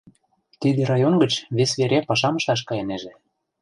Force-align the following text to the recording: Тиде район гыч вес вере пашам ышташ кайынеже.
Тиде 0.61 0.81
район 0.91 1.15
гыч 1.23 1.33
вес 1.57 1.71
вере 1.79 1.99
пашам 2.07 2.35
ышташ 2.39 2.61
кайынеже. 2.67 3.11